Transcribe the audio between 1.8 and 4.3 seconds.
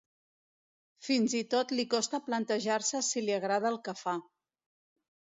li costa plantejar-se si li agrada el que fa.